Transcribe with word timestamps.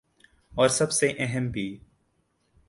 اور 0.51 0.69
سب 0.69 0.91
سے 0.91 1.11
اہم 1.17 1.49
بھی۔ 1.49 1.77